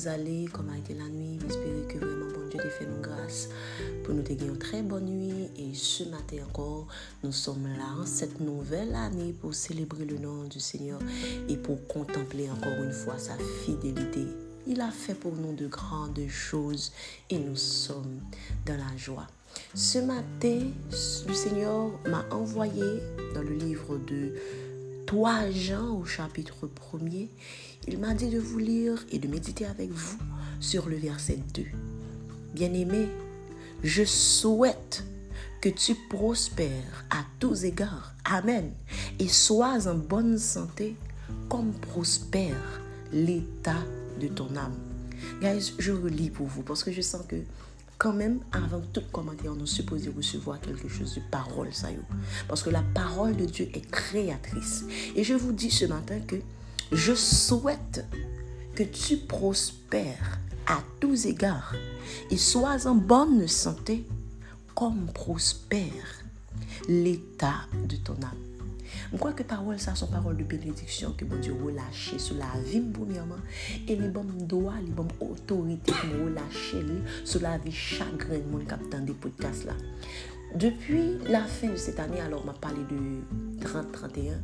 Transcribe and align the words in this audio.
vous 0.00 0.08
allez, 0.08 0.46
comment 0.50 0.72
a 0.72 0.78
été 0.78 0.94
la 0.94 1.08
nuit. 1.08 1.38
J'espère 1.42 1.88
que 1.88 1.98
vraiment, 1.98 2.32
bon 2.32 2.48
Dieu, 2.48 2.58
t'ait 2.58 2.70
fait 2.70 2.84
une 2.84 3.02
grâce 3.02 3.50
pour 4.02 4.14
nous 4.14 4.22
gagner 4.22 4.46
une 4.46 4.56
très 4.56 4.80
bonne 4.80 5.04
nuit. 5.04 5.50
Et 5.58 5.74
ce 5.74 6.04
matin 6.04 6.38
encore, 6.48 6.86
nous 7.22 7.32
sommes 7.32 7.66
là 7.66 8.00
en 8.00 8.06
cette 8.06 8.40
nouvelle 8.40 8.94
année 8.94 9.34
pour 9.38 9.52
célébrer 9.52 10.06
le 10.06 10.16
nom 10.16 10.44
du 10.44 10.58
Seigneur 10.58 11.00
et 11.50 11.56
pour 11.58 11.86
contempler 11.86 12.48
encore 12.50 12.82
une 12.82 12.92
fois 12.92 13.18
sa 13.18 13.36
fidélité. 13.66 14.24
Il 14.66 14.80
a 14.80 14.90
fait 14.90 15.14
pour 15.14 15.34
nous 15.34 15.54
de 15.54 15.66
grandes 15.66 16.26
choses 16.28 16.92
et 17.28 17.38
nous 17.38 17.56
sommes 17.56 18.20
dans 18.64 18.78
la 18.78 18.96
joie. 18.96 19.26
Ce 19.74 19.98
matin, 19.98 20.60
le 21.28 21.34
Seigneur 21.34 21.90
m'a 22.06 22.24
envoyé 22.30 23.02
dans 23.34 23.42
le 23.42 23.54
livre 23.54 23.98
de 23.98 24.32
3 25.06 25.50
Jean 25.50 25.96
au 25.96 26.04
chapitre 26.04 26.68
1er. 26.92 27.28
Il 27.88 27.98
m'a 27.98 28.14
dit 28.14 28.28
de 28.28 28.38
vous 28.38 28.58
lire 28.58 29.04
et 29.10 29.18
de 29.18 29.28
méditer 29.28 29.66
avec 29.66 29.90
vous 29.90 30.18
sur 30.60 30.88
le 30.88 30.96
verset 30.96 31.38
2. 31.54 31.64
Bien-aimé, 32.54 33.08
je 33.82 34.04
souhaite 34.04 35.04
que 35.60 35.68
tu 35.68 35.94
prospères 36.08 37.04
à 37.10 37.24
tous 37.38 37.64
égards. 37.64 38.14
Amen. 38.24 38.72
Et 39.18 39.28
sois 39.28 39.88
en 39.88 39.94
bonne 39.94 40.38
santé 40.38 40.96
comme 41.48 41.72
prospère 41.72 42.80
l'état 43.12 43.82
de 44.20 44.28
ton 44.28 44.54
âme. 44.56 44.76
Guys, 45.40 45.74
je 45.78 45.92
relis 45.92 46.30
pour 46.30 46.46
vous 46.46 46.62
parce 46.62 46.84
que 46.84 46.92
je 46.92 47.00
sens 47.00 47.22
que 47.26 47.36
quand 48.00 48.14
même, 48.14 48.40
avant 48.50 48.80
tout 48.94 49.02
commentaire, 49.12 49.52
on 49.54 49.62
est 49.62 49.66
supposé 49.66 50.10
recevoir 50.16 50.58
quelque 50.58 50.88
chose 50.88 51.16
de 51.16 51.20
parole, 51.30 51.68
ça 51.70 51.90
y 51.90 51.94
est. 51.94 51.98
Parce 52.48 52.62
que 52.62 52.70
la 52.70 52.82
parole 52.94 53.36
de 53.36 53.44
Dieu 53.44 53.68
est 53.74 53.88
créatrice. 53.90 54.86
Et 55.14 55.22
je 55.22 55.34
vous 55.34 55.52
dis 55.52 55.70
ce 55.70 55.84
matin 55.84 56.18
que 56.26 56.36
je 56.92 57.14
souhaite 57.14 58.06
que 58.74 58.84
tu 58.84 59.18
prospères 59.18 60.40
à 60.66 60.78
tous 60.98 61.26
égards 61.26 61.74
et 62.30 62.38
sois 62.38 62.86
en 62.86 62.94
bonne 62.94 63.46
santé 63.46 64.06
comme 64.74 65.06
prospère 65.12 66.24
l'état 66.88 67.66
de 67.86 67.96
ton 67.96 68.14
âme. 68.14 68.49
Mwen 69.10 69.20
kwa 69.20 69.32
ke 69.36 69.44
parol 69.48 69.78
sa 69.82 69.94
son 69.98 70.10
parol 70.12 70.36
de 70.38 70.46
benediksyon 70.48 71.14
ke 71.18 71.26
bon 71.28 71.40
Diyo 71.42 71.56
relache 71.62 72.18
sou 72.22 72.38
la 72.38 72.50
vim 72.66 72.90
pounyaman 72.94 73.40
e 73.86 73.96
li 73.98 74.10
bom 74.12 74.28
doa, 74.50 74.76
li 74.82 74.92
bom 74.94 75.10
otorite 75.24 75.94
ki 75.94 76.10
mwen 76.12 76.30
relache 76.30 76.82
li 76.86 77.00
sou 77.22 77.42
la 77.44 77.56
vi 77.62 77.74
chagren 77.74 78.46
moun 78.50 78.68
kap 78.70 78.82
tan 78.92 79.08
de 79.08 79.16
podcast 79.16 79.66
la. 79.68 79.76
Depi 80.54 81.02
la 81.30 81.44
fin 81.46 81.74
de 81.74 81.80
set 81.80 82.00
ane, 82.02 82.18
alor 82.24 82.46
ma 82.46 82.54
pale 82.58 82.86
de 82.90 83.00
30-31, 83.66 84.40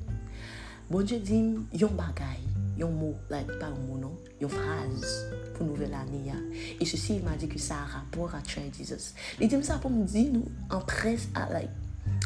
bon 0.90 1.06
Diyo 1.06 1.22
di 1.22 1.40
yon 1.82 1.96
bagay, 1.98 2.44
yon 2.78 2.92
mou, 2.94 3.16
la 3.32 3.42
non, 3.42 3.50
yon 3.50 3.58
pa 3.62 3.72
yon 3.72 3.80
mounon, 3.88 4.20
yon 4.42 4.52
fraz 4.52 5.16
pou 5.56 5.66
nouvel 5.66 5.96
ane 5.98 6.22
ya. 6.28 6.38
E 6.78 6.86
se 6.86 7.00
si, 7.00 7.16
il 7.16 7.26
ma 7.26 7.34
di 7.40 7.50
ki 7.50 7.58
sa 7.62 7.80
a 7.82 7.90
rapor 7.96 8.36
a 8.38 8.44
Try 8.46 8.70
Jesus. 8.70 9.14
Li 9.40 9.50
di 9.50 9.58
msa 9.58 9.80
pou 9.82 9.90
mdi 9.90 10.28
nou, 10.34 10.54
an 10.70 10.84
pres 10.86 11.26
alay, 11.34 11.66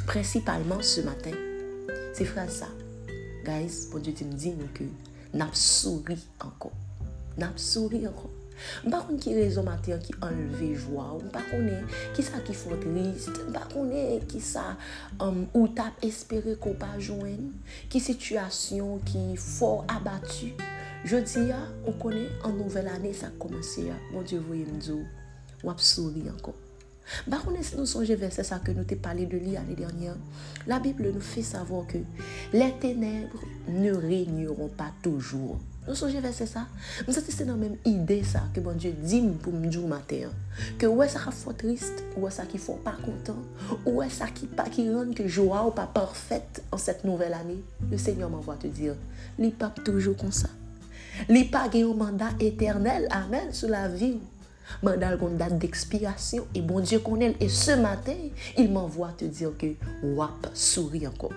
Principalement 0.07 0.83
ce 0.83 1.01
matin, 1.03 1.35
Se 2.13 2.25
fraz 2.25 2.51
sa, 2.51 2.67
guys, 3.47 3.85
bon 3.93 4.03
diyo 4.03 4.17
ti 4.19 4.25
mdi 4.27 4.51
nou 4.59 4.69
ke 4.75 4.89
nap 5.39 5.55
souri 5.55 6.17
ankon. 6.43 6.73
Nap 7.39 7.59
souri 7.63 8.01
ankon. 8.09 8.33
Mpa 8.83 8.99
kon 9.07 9.21
ki 9.23 9.37
rezon 9.37 9.69
mater 9.69 10.01
ki 10.03 10.17
enleve 10.27 10.73
jwa 10.75 11.05
ou, 11.15 11.23
mpa 11.29 11.45
konen 11.53 11.87
ki 12.17 12.25
sa 12.27 12.43
ki 12.45 12.57
fwo 12.59 12.77
trist, 12.83 13.31
mpa 13.53 13.63
konen 13.71 14.27
ki 14.31 14.43
sa 14.43 14.73
um, 15.23 15.45
ou 15.55 15.71
tap 15.77 16.03
espere 16.07 16.57
ko 16.61 16.75
pa 16.81 16.91
jwen, 16.99 17.53
ki 17.93 18.03
situasyon 18.11 19.05
ki 19.07 19.23
fwo 19.41 19.85
abatu. 19.95 20.51
Je 21.07 21.23
di 21.31 21.47
ya, 21.53 21.61
ou 21.87 21.95
konen 22.03 22.27
e, 22.27 22.41
an 22.49 22.59
nouvel 22.59 22.91
ane 22.91 23.15
sa 23.17 23.31
komanse 23.39 23.87
ya, 23.87 23.97
bon 24.11 24.27
diyo 24.27 24.43
voye 24.51 24.67
mdzo, 24.67 24.99
wap 25.63 25.79
souri 25.79 26.27
ankon. 26.33 26.59
Si 27.63 27.77
nous 27.77 27.87
songeons 27.87 28.17
verset 28.17 28.45
ça 28.45 28.59
que 28.59 28.73
nous 28.73 28.85
t'ai 28.85 28.97
parlé 28.97 29.27
de 29.27 29.37
lui 29.37 29.53
l'année 29.53 29.75
dernière, 29.75 30.17
la 30.67 30.79
Bible 30.79 31.11
nous 31.13 31.21
fait 31.21 31.43
savoir 31.43 31.87
que 31.87 31.99
les 32.53 32.73
ténèbres 32.81 33.43
ne 33.69 33.93
régneront 33.93 34.69
pas 34.69 34.93
toujours. 35.03 35.59
Nous 35.89 35.95
songeons 35.95 36.21
verset 36.21 36.47
ça. 36.47 36.67
Nous 37.07 37.15
c'est 37.15 37.45
dans 37.45 37.55
la 37.55 37.59
même 37.59 37.77
idée 37.85 38.23
ça 38.23 38.43
que 38.55 38.61
bon 38.61 38.77
Dieu 38.77 38.93
dit 38.93 39.23
pour 39.43 39.53
me 39.53 39.67
dire 39.67 39.87
matin. 39.87 40.29
Que 40.79 40.87
ouais 40.87 41.09
ça 41.09 41.21
fait 41.31 41.53
triste, 41.55 42.05
ouais 42.17 42.31
ça 42.31 42.45
qui 42.45 42.59
faut 42.59 42.75
pas 42.75 42.97
content, 43.05 43.39
ouais 43.87 44.11
ça 44.11 44.27
qui 44.29 44.47
pas 44.47 44.69
qui 44.69 44.93
rend 44.93 45.13
que 45.13 45.27
joie 45.27 45.67
ou 45.67 45.71
pas 45.71 45.87
parfaite 45.87 46.63
en 46.71 46.77
cette 46.77 47.05
nouvelle 47.05 47.35
année? 47.35 47.63
Le 47.91 47.99
Seigneur 47.99 48.31
m'envoie 48.31 48.57
te 48.57 48.67
dire, 48.67 48.95
n'est 49.39 49.51
pas 49.51 49.73
toujours 49.85 50.17
comme 50.17 50.33
ça. 50.33 50.49
n'est 51.29 51.45
pas 51.45 51.69
un 51.73 51.95
mandat 51.95 52.31
éternel, 52.39 53.09
amen, 53.11 53.53
sur 53.53 53.69
la 53.69 53.89
vie 53.89 54.19
mandat 54.83 55.17
une 55.17 55.37
date 55.37 55.59
d'expiration 55.59 56.47
et 56.55 56.61
bon 56.61 56.81
Dieu 56.81 56.99
connaît 56.99 57.35
et 57.41 57.49
ce 57.49 57.73
matin 57.73 58.17
il 58.57 58.71
m'envoie 58.71 59.13
te 59.17 59.25
dire 59.25 59.51
que 59.59 59.75
wap 60.03 60.49
souris 60.55 61.07
encore 61.07 61.33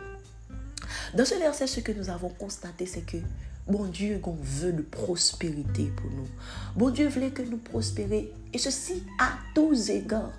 dans 1.15 1.25
ce 1.25 1.35
verset 1.35 1.67
ce 1.67 1.79
que 1.79 1.91
nous 1.91 2.09
avons 2.09 2.29
constaté 2.29 2.85
c'est 2.85 3.05
que 3.05 3.17
Bon 3.65 3.85
Dieu, 3.85 4.19
qu'on 4.19 4.35
veut 4.41 4.73
de 4.73 4.81
prospérité 4.81 5.89
pour 5.95 6.11
nous. 6.11 6.27
Bon 6.75 6.89
Dieu 6.89 7.07
voulait 7.07 7.29
que 7.29 7.43
nous 7.43 7.55
prospérions. 7.55 8.25
Et 8.55 8.59
ceci 8.59 9.01
à 9.17 9.31
tous 9.55 9.89
égards. 9.89 10.31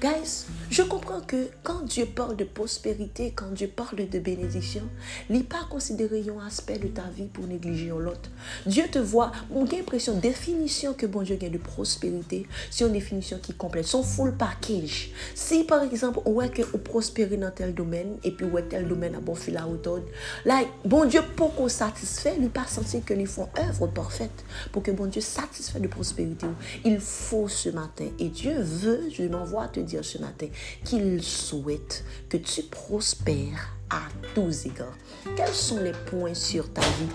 Guys, 0.00 0.46
je 0.70 0.82
comprends 0.82 1.20
que 1.20 1.48
quand 1.62 1.82
Dieu 1.84 2.04
parle 2.04 2.36
de 2.36 2.42
prospérité, 2.42 3.32
quand 3.34 3.52
Dieu 3.52 3.68
parle 3.68 4.08
de 4.08 4.18
bénédiction, 4.18 4.82
n'est 5.28 5.44
pas 5.44 5.64
considéré 5.70 6.24
un 6.28 6.44
aspect 6.44 6.78
de 6.78 6.88
ta 6.88 7.04
vie 7.16 7.26
pour 7.26 7.46
négliger 7.46 7.88
l'autre. 7.88 8.28
Dieu 8.66 8.84
te 8.90 8.98
voit, 8.98 9.30
mon 9.50 9.64
l'impression, 9.64 10.18
définition 10.18 10.94
que 10.94 11.06
bon 11.06 11.22
Dieu 11.22 11.38
a 11.40 11.48
de 11.48 11.58
prospérité, 11.58 12.46
c'est 12.70 12.84
une 12.84 12.92
définition 12.92 13.38
qui 13.40 13.54
complète, 13.54 13.86
son 13.86 14.02
full 14.02 14.32
package. 14.36 15.12
Si 15.36 15.62
par 15.62 15.84
exemple, 15.84 16.20
on 16.24 16.32
voit 16.32 16.48
que 16.48 16.62
vous 16.62 16.78
prospérez 16.78 17.36
dans 17.36 17.52
tel 17.52 17.72
domaine, 17.72 18.16
et 18.24 18.32
puis 18.32 18.46
ouais 18.46 18.64
tel 18.64 18.88
domaine 18.88 19.14
a 19.14 19.20
bon 19.20 19.36
fil 19.36 19.56
à 19.56 19.68
hauteur, 19.68 20.00
like, 20.44 20.68
bon 20.84 21.04
Dieu, 21.04 21.20
pour 21.36 21.54
qu'on 21.54 21.68
satisfait, 21.68 22.34
il 22.38 22.50
pas 22.50 22.66
sentir 22.66 23.04
que 23.04 23.14
ils 23.14 23.26
font 23.28 23.48
œuvre 23.58 23.86
parfaite 23.86 24.44
pour 24.72 24.82
que 24.82 24.90
bon 24.90 25.06
Dieu 25.06 25.20
satisfait 25.20 25.78
de 25.78 25.88
prospérité. 25.88 26.46
Il 26.84 26.98
faut 26.98 27.48
ce 27.60 27.68
matin, 27.68 28.06
et 28.18 28.28
Dieu 28.28 28.54
veut, 28.58 29.10
je 29.12 29.22
m'envoie 29.24 29.68
te 29.68 29.80
dire 29.80 30.04
ce 30.04 30.18
matin, 30.18 30.46
qu'il 30.84 31.22
souhaite 31.22 32.04
que 32.28 32.38
tu 32.38 32.62
prospères 32.62 33.76
à 33.90 34.02
tous 34.34 34.66
égards. 34.66 34.96
Quels 35.36 35.48
sont 35.48 35.78
les 35.78 35.92
points 35.92 36.34
sur 36.34 36.72
ta 36.72 36.80
vie 36.80 37.08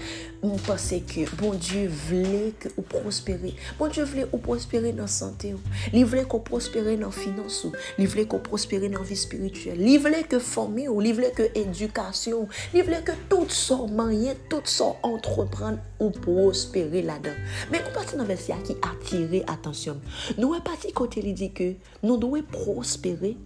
où 0.43 0.57
pensez 0.57 1.01
que 1.01 1.33
bon 1.37 1.53
Dieu 1.53 1.87
voulait 1.87 2.53
que 2.59 2.69
vous 2.75 2.83
prospérez? 2.83 3.55
Bon 3.79 3.87
Dieu 3.87 4.03
voulait 4.03 4.27
vous 4.31 4.37
prospérer 4.37 4.91
dans 4.91 5.03
la 5.03 5.07
santé. 5.07 5.55
Il 5.93 6.05
voulait 6.05 6.25
qu'on 6.25 6.39
prospérer 6.39 6.97
dans 6.97 7.07
la 7.07 7.11
finance. 7.11 7.65
Il 7.97 8.07
voulait 8.07 8.25
qu'on 8.25 8.39
prospérer 8.39 8.89
dans 8.89 8.99
la 8.99 9.05
vie 9.05 9.15
spirituelle? 9.15 9.81
Il 9.81 9.97
voulait 9.99 10.23
que 10.23 10.39
former. 10.39 10.83
Il 10.83 11.13
voulait 11.13 11.31
que 11.31 11.57
éducation. 11.57 12.47
Il 12.73 12.83
voulait 12.83 13.01
que 13.01 13.13
tout 13.29 13.49
ça 13.49 13.75
moyen, 13.75 14.35
tout 14.49 14.61
ça 14.65 14.85
entreprendre 15.01 15.79
ou 15.99 16.09
prospérer 16.11 17.01
là-dedans? 17.01 17.35
Mais 17.71 17.81
on 17.89 17.93
partit 17.93 18.15
dans 18.15 18.25
verset 18.25 18.53
qui 18.63 18.75
attire 18.81 19.43
attention. 19.47 19.99
Nous 20.37 20.53
est 20.53 20.63
parti 20.63 20.91
côté 20.91 21.21
il 21.23 21.33
dit 21.33 21.53
que 21.53 21.73
nous 22.03 22.17
devons 22.17 22.43
prospérer 22.43 23.37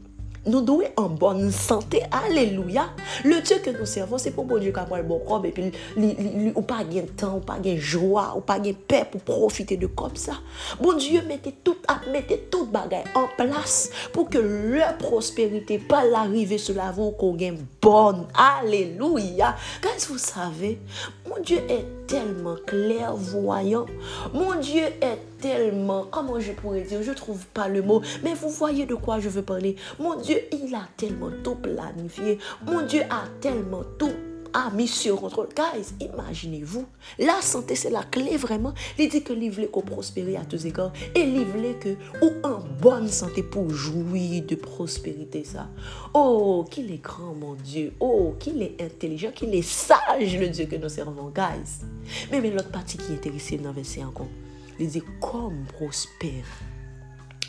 nous 0.46 0.62
devons 0.62 0.82
en 0.98 1.10
bonne 1.10 1.52
santé. 1.52 2.02
Alléluia. 2.12 2.90
Le 3.24 3.42
Dieu 3.42 3.58
que 3.64 3.70
nous 3.72 3.86
servons, 3.86 4.18
c'est 4.18 4.32
pour 4.32 4.46
bon 4.46 4.58
Dieu 4.58 4.72
qui 4.72 4.96
le 4.96 5.04
bon 5.04 5.20
corps 5.20 5.46
et 5.46 5.52
puis 5.52 5.72
ou 6.56 6.62
pas 6.62 6.84
de 6.84 7.02
temps, 7.02 7.38
ou 7.38 7.40
pas 7.40 7.60
de 7.60 7.76
joie, 7.76 8.34
ou 8.38 8.42
pas 8.42 8.60
de 8.60 8.72
paix 8.72 9.06
pour 9.10 9.22
profiter 9.22 9.78
de 9.78 9.88
comme 9.88 10.16
ça. 10.16 10.34
Bon 10.82 10.94
Dieu 10.94 11.22
mettez 11.28 11.54
tout, 11.64 11.78
mettez 12.12 12.48
tout 12.52 12.66
bagaille 12.66 13.04
en 13.16 13.28
place 13.38 13.90
pour 14.14 14.30
que 14.30 14.38
leur 14.38 14.98
prospérité 14.98 15.78
pas 15.78 16.06
l'arrivée 16.06 16.58
sur 16.58 16.76
la 16.76 16.92
voie 16.92 17.12
qu'on 17.12 17.34
gagne 17.34 17.58
bonne. 17.82 18.28
Alléluia. 18.34 19.56
Que 19.82 20.08
vous 20.08 20.18
savez, 20.18 20.80
Dieu 21.44 21.60
est 21.70 21.86
tellement 22.08 22.56
clairvoyant. 22.66 23.86
Mon 24.34 24.56
Dieu 24.56 24.84
est 25.02 25.20
tellement, 25.42 26.06
comment 26.10 26.40
je 26.40 26.52
pourrais 26.52 26.82
dire, 26.82 27.02
je 27.04 27.12
trouve 27.12 27.46
pas 27.48 27.68
le 27.68 27.82
mot, 27.82 28.02
mais 28.24 28.34
vous 28.34 28.50
voyez 28.50 28.86
de 28.86 28.96
quoi 28.96 29.20
je 29.20 29.30
veux 29.30 29.42
parler. 29.42 29.76
Mon 30.00 30.16
Dieu, 30.16 30.38
il 30.52 30.74
a 30.76 30.88
tellement 30.98 31.32
tout 31.44 31.56
planifié. 31.56 32.40
Mon 32.66 32.82
Dieu 32.82 33.02
a 33.10 33.24
tellement 33.42 33.84
tout 33.98 34.14
a 34.54 34.70
mis 34.72 34.88
sur 34.88 35.18
contrôle. 35.18 35.50
Guys, 35.56 35.94
imaginez-vous, 36.00 36.86
la 37.18 37.42
santé 37.42 37.76
c'est 37.76 37.90
la 37.90 38.04
clé 38.04 38.38
vraiment. 38.38 38.74
Il 38.98 39.10
dit 39.10 39.24
que 39.24 39.34
voulait 39.34 39.68
qu'on 39.68 39.82
prospère 39.82 40.40
à 40.40 40.46
tous 40.46 40.66
égards 40.66 40.94
et 41.16 41.26
voulait 41.26 41.76
que 41.76 41.96
ou 42.22 42.32
en 42.44 42.60
bonne 42.82 43.08
santé 43.08 43.44
pour 43.44 43.70
jouir 43.70 44.44
de 44.46 44.56
prospérité 44.56 45.44
ça. 45.44 45.70
Oh, 46.14 46.66
qu'il 46.70 46.92
est 46.92 47.02
grand 47.02 47.34
mon 47.34 47.56
Dieu. 47.56 47.94
Oh, 48.00 48.36
qu'il 48.40 48.62
est 48.62 48.82
intelligent, 48.82 49.32
qu'il 49.32 49.54
est 49.56 49.62
sage 49.62 50.38
le 50.38 50.48
Dieu 50.50 50.66
que 50.66 50.76
nous 50.76 50.90
servons, 50.90 51.30
guys. 51.30 51.86
Mais, 52.32 52.42
mais 52.42 52.52
l'autre 52.52 52.72
partie 52.72 52.98
qui 52.98 53.12
est 53.12 53.16
intéressée 53.16 53.58
dans 53.58 53.70
le 53.70 53.76
verset 53.76 54.04
encore. 54.04 54.28
Il 54.80 54.88
dit, 54.88 55.04
comme 55.22 55.66
prospère 55.74 56.46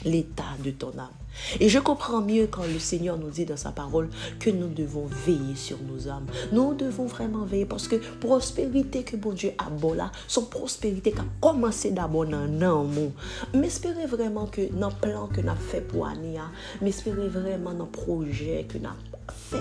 l'état 0.05 0.57
de 0.65 0.71
ton 0.71 0.91
âme. 0.99 1.20
Et 1.59 1.69
je 1.69 1.79
comprends 1.79 2.21
mieux 2.21 2.47
quand 2.47 2.65
le 2.65 2.79
Seigneur 2.79 3.17
nous 3.19 3.31
dit 3.31 3.45
dans 3.45 3.57
sa 3.57 3.71
parole 3.71 4.09
que 4.39 4.51
nous 4.51 4.69
devons 4.69 5.07
veiller 5.27 5.57
sur 5.57 5.79
nos 5.83 6.09
âmes. 6.09 6.27
Nous 6.53 6.75
devons 6.75 7.07
vraiment 7.07 7.45
veiller 7.45 7.67
parce 7.67 7.89
que 7.89 7.97
prospérité 7.97 9.03
que 9.03 9.17
bon 9.17 9.33
Dieu 9.33 9.53
a 9.59 9.69
là, 9.95 10.13
son 10.27 10.45
prospérité 10.45 11.13
qui 11.13 11.19
a 11.19 11.25
commencé 11.41 11.91
d'abord 11.91 12.27
dans 12.27 12.47
l'amour. 12.47 13.13
M'espérer 13.55 14.07
vraiment 14.07 14.47
que 14.47 14.73
dans 14.73 14.89
le 14.89 14.95
plan 14.95 15.27
que 15.27 15.41
nous 15.41 15.51
avons 15.51 15.61
fait 15.61 15.81
pour 15.81 16.07
Ania, 16.07 16.51
m'espérer 16.81 17.29
vraiment 17.29 17.73
dans 17.73 17.85
le 17.85 17.91
projet 17.91 18.67
que 18.69 18.79
nous 18.79 18.87
avons 18.87 18.97
fait. 19.29 19.57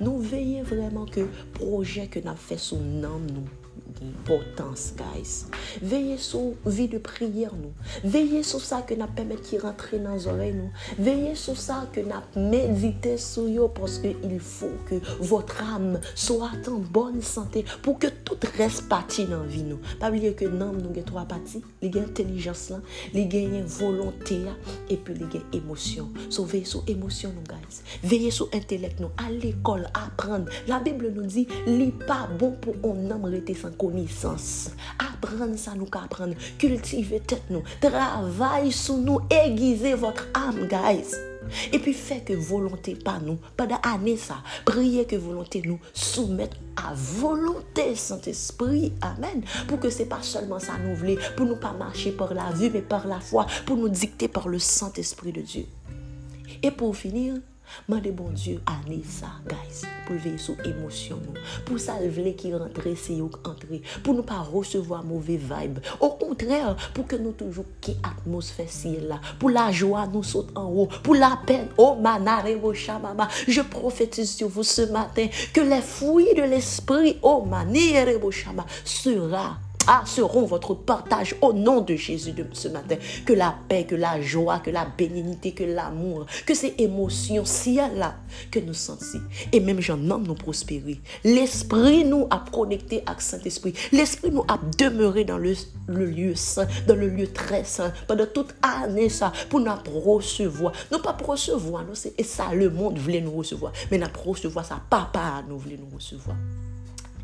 Nous 0.00 0.18
veillons 0.18 0.64
vraiment 0.64 1.06
que 1.06 1.20
le 1.20 1.28
projet 1.52 2.06
que 2.06 2.20
nous 2.20 2.28
avons 2.28 2.36
fait 2.36 2.58
son 2.58 3.02
âme 3.04 3.26
nous 3.34 3.63
importance, 4.02 4.94
guys. 4.96 5.46
Veillez 5.82 6.18
sur 6.18 6.52
vie 6.66 6.88
de 6.88 6.98
prière, 6.98 7.52
nous. 7.54 7.72
Veillez 8.08 8.42
sur 8.42 8.60
ça 8.60 8.82
que 8.82 8.94
nous 8.94 9.06
permet 9.06 9.36
qui 9.36 9.58
rentrer 9.58 9.98
dans 9.98 10.14
nos 10.14 10.28
oreilles, 10.28 10.54
nous. 10.54 10.70
Veillez 10.98 11.34
sur 11.34 11.56
ça 11.56 11.86
que 11.92 12.00
nous 12.00 12.50
méditer 12.50 13.16
sur 13.16 13.44
vous 13.44 13.68
parce 13.68 13.98
qu'il 13.98 14.40
faut 14.40 14.72
que 14.88 14.96
votre 15.20 15.62
âme 15.62 16.00
soit 16.14 16.50
en 16.68 16.78
bonne 16.78 17.22
santé 17.22 17.64
pour 17.82 17.98
que 17.98 18.08
tout 18.08 18.36
reste 18.56 18.88
parti 18.88 19.26
dans 19.26 19.40
la 19.40 19.46
vie, 19.46 19.62
nous. 19.62 19.80
Pas 20.00 20.08
oublier 20.08 20.34
que 20.34 20.44
nous 20.44 20.72
nous 20.72 20.90
avons 20.90 21.02
trois 21.04 21.24
parties. 21.24 21.62
Il 21.82 21.94
y 21.94 21.98
a 21.98 22.02
intelligence, 22.02 22.70
là, 22.70 22.80
il 23.12 23.34
y 23.34 23.62
volonté, 23.62 24.40
et 24.88 24.96
puis 24.96 25.14
il 25.14 25.22
y 25.22 25.56
émotion. 25.56 26.10
So, 26.30 26.46
sur 26.64 26.84
émotion, 26.86 27.32
nous, 27.34 27.42
guys. 27.42 27.82
Veillez 28.02 28.30
sur 28.30 28.48
intellect, 28.52 29.00
nous. 29.00 29.10
À 29.16 29.30
l'école, 29.30 29.88
apprendre. 29.94 30.46
La 30.66 30.80
Bible 30.80 31.12
nous 31.14 31.26
dit, 31.26 31.46
n'est 31.66 31.92
pas 31.92 32.28
bon 32.38 32.52
pour 32.60 32.74
un 32.84 33.10
homme 33.10 33.24
rester 33.24 33.54
sans 33.54 33.70
connaissance. 33.84 34.70
Apprendre 34.98 35.56
ça, 35.56 35.74
nous 35.74 35.88
apprendre. 35.92 36.34
Cultiver 36.58 37.20
tête 37.20 37.44
nous. 37.50 37.62
Travaille 37.80 38.72
sur 38.72 38.96
nous. 38.96 39.20
Aiguiser 39.30 39.94
votre 39.94 40.26
âme, 40.34 40.66
guys. 40.68 41.14
Et 41.72 41.78
puis 41.78 41.92
fait 41.92 42.20
que 42.20 42.32
volonté 42.32 42.94
pas 42.94 43.18
nous. 43.18 43.38
Pendant 43.56 43.78
année 43.82 44.16
ça. 44.16 44.36
Priez 44.64 45.04
que 45.04 45.16
volonté 45.16 45.62
nous 45.64 45.78
soumettre 45.92 46.56
à 46.76 46.94
volonté 46.94 47.94
Saint-Esprit. 47.94 48.92
Amen. 49.00 49.42
Pour 49.68 49.78
que 49.78 49.90
c'est 49.90 50.06
pas 50.06 50.22
seulement 50.22 50.58
ça 50.58 50.74
nous 50.82 50.94
voulons. 50.94 51.16
Pour 51.36 51.46
nous 51.46 51.56
pas 51.56 51.72
marcher 51.72 52.12
par 52.12 52.32
la 52.32 52.50
vue, 52.50 52.70
mais 52.72 52.82
par 52.82 53.06
la 53.06 53.20
foi. 53.20 53.46
Pour 53.66 53.76
nous 53.76 53.88
dicter 53.88 54.28
par 54.28 54.48
le 54.48 54.58
Saint-Esprit 54.58 55.32
de 55.32 55.42
Dieu. 55.42 55.66
Et 56.62 56.70
pour 56.70 56.96
finir, 56.96 57.34
Mande 57.88 58.10
bon 58.12 58.30
Dieu 58.30 58.60
ane 58.66 59.02
ça, 59.04 59.26
guys, 59.46 59.86
pour 60.06 60.16
veiller 60.16 60.38
sur 60.38 60.54
émotion 60.64 61.18
nous. 61.26 61.34
Pour 61.64 61.78
ça 61.78 61.94
vle 62.00 62.34
qui 62.34 62.54
rentre, 62.54 62.82
c'est 62.96 63.14
yo 63.14 63.30
entrer. 63.44 63.82
Pour 64.02 64.14
ne 64.14 64.22
pas 64.22 64.40
recevoir 64.40 65.04
mauvais 65.04 65.36
vibe. 65.36 65.78
Au 66.00 66.10
contraire, 66.10 66.76
pour 66.94 67.06
que 67.06 67.16
nous 67.16 67.32
toujours 67.32 67.66
qui 67.80 67.96
atmosphère 68.02 68.70
ciel 68.70 69.08
là. 69.08 69.20
Pour 69.38 69.50
la 69.50 69.70
joie 69.70 70.06
nous 70.06 70.22
saute 70.22 70.56
en 70.56 70.66
haut. 70.66 70.88
Pour 71.02 71.14
la 71.14 71.38
peine, 71.46 71.68
oh 71.78 71.96
manare 72.00 72.44
mama. 73.02 73.28
Je 73.46 73.60
prophétise 73.60 74.34
sur 74.34 74.48
vous 74.48 74.62
ce 74.62 74.82
matin 74.82 75.26
que 75.52 75.60
les 75.60 75.80
fruits 75.80 76.34
de 76.36 76.42
l'esprit, 76.42 77.18
oh 77.22 77.44
manere 77.44 78.18
shama, 78.30 78.64
sera 78.84 79.58
ah, 79.86 80.02
seront 80.06 80.46
votre 80.46 80.74
partage 80.74 81.34
au 81.40 81.52
nom 81.52 81.80
de 81.80 81.94
Jésus 81.96 82.32
de 82.32 82.46
ce 82.52 82.68
matin. 82.68 82.96
Que 83.26 83.32
la 83.32 83.54
paix, 83.68 83.84
que 83.84 83.94
la 83.94 84.20
joie, 84.20 84.58
que 84.58 84.70
la 84.70 84.86
bénignité, 84.86 85.52
que 85.52 85.64
l'amour, 85.64 86.26
que 86.46 86.54
ces 86.54 86.74
émotions 86.78 87.44
si 87.44 87.74
là 87.76 88.14
que 88.50 88.58
nous 88.58 88.74
sentons. 88.74 89.20
Et 89.52 89.60
même 89.60 89.80
j'en 89.80 90.10
homme 90.10 90.26
nous 90.26 90.34
prospérer. 90.34 91.00
L'Esprit 91.24 92.04
nous 92.04 92.26
a 92.30 92.44
connecté 92.52 93.02
avec 93.06 93.20
Saint-Esprit. 93.20 93.74
L'Esprit 93.92 94.30
nous 94.30 94.44
a 94.48 94.58
demeuré 94.78 95.24
dans 95.24 95.38
le, 95.38 95.54
lieu 95.88 96.34
saint, 96.34 96.66
dans 96.86 96.96
le 96.96 97.08
lieu 97.08 97.32
très 97.32 97.64
saint, 97.64 97.92
pendant 98.06 98.26
toute 98.26 98.54
année 98.62 99.08
ça, 99.08 99.32
pour 99.48 99.60
nous 99.60 99.72
recevoir. 100.04 100.72
Non 100.92 101.00
pas 101.00 101.12
pour 101.12 101.28
recevoir, 101.28 101.84
non, 101.84 101.92
et 102.16 102.24
ça, 102.24 102.54
le 102.54 102.70
monde 102.70 102.98
voulait 102.98 103.20
nous 103.20 103.32
recevoir. 103.32 103.72
Mais 103.90 103.98
nous 103.98 104.06
recevoir 104.24 104.64
ça, 104.64 104.80
papa 104.88 105.42
nous 105.48 105.58
voulait 105.58 105.78
nous 105.78 105.94
recevoir 105.94 106.36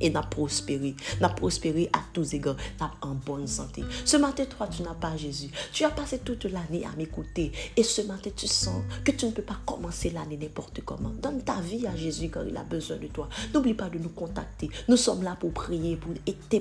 et 0.00 0.10
n'a 0.10 0.22
prospéré. 0.22 0.94
N'a 1.20 1.28
prospéré 1.28 1.90
à 1.92 2.00
tous 2.12 2.34
égards, 2.34 2.56
n'a 2.80 2.92
en 3.02 3.14
bonne 3.14 3.46
santé. 3.46 3.82
Ce 4.04 4.16
matin, 4.16 4.44
toi, 4.44 4.66
tu 4.66 4.82
n'as 4.82 4.94
pas 4.94 5.16
Jésus. 5.16 5.50
Tu 5.72 5.84
as 5.84 5.90
passé 5.90 6.18
toute 6.18 6.44
l'année 6.44 6.84
à 6.84 6.96
m'écouter. 6.96 7.52
Et 7.76 7.82
ce 7.82 8.02
matin, 8.02 8.30
tu 8.34 8.46
sens 8.46 8.82
que 9.04 9.12
tu 9.12 9.26
ne 9.26 9.30
peux 9.30 9.42
pas 9.42 9.58
commencer 9.66 10.10
l'année 10.10 10.36
n'importe 10.36 10.80
comment. 10.84 11.10
Donne 11.22 11.42
ta 11.42 11.60
vie 11.60 11.86
à 11.86 11.96
Jésus 11.96 12.28
quand 12.28 12.42
il 12.48 12.56
a 12.56 12.62
besoin 12.62 12.96
de 12.96 13.06
toi. 13.06 13.28
N'oublie 13.54 13.74
pas 13.74 13.88
de 13.88 13.98
nous 13.98 14.08
contacter. 14.10 14.70
Nous 14.88 14.96
sommes 14.96 15.22
là 15.22 15.36
pour 15.38 15.52
prier, 15.52 15.96
pour, 15.96 16.12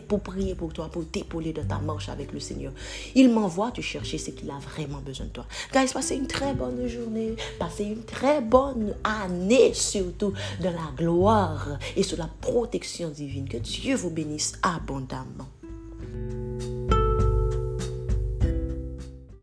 pour 0.07 0.21
prier 0.21 0.55
pour 0.55 0.73
toi, 0.73 0.89
pour 0.89 1.07
t'épauler 1.09 1.53
dans 1.53 1.65
ta 1.65 1.79
marche 1.79 2.09
avec 2.09 2.33
le 2.33 2.39
Seigneur. 2.39 2.73
Il 3.15 3.31
m'envoie 3.31 3.71
te 3.71 3.81
chercher 3.81 4.17
ce 4.17 4.31
qu'il 4.31 4.49
a 4.49 4.59
vraiment 4.59 4.99
besoin 4.99 5.27
de 5.27 5.31
toi. 5.31 5.45
Guys, 5.73 5.91
passez 5.93 6.15
une 6.15 6.27
très 6.27 6.53
bonne 6.53 6.87
journée. 6.87 7.35
Passez 7.57 7.85
une 7.85 8.03
très 8.03 8.41
bonne 8.41 8.95
année, 9.03 9.73
surtout 9.73 10.33
de 10.59 10.65
la 10.65 10.91
gloire 10.97 11.77
et 11.95 12.03
sur 12.03 12.17
la 12.17 12.29
protection 12.41 13.09
Que 13.49 13.57
Dieu 13.57 13.95
vous 13.95 14.09
bénisse 14.09 14.53
abondamment. 14.63 15.47